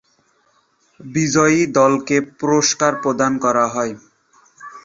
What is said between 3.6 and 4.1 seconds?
হয়।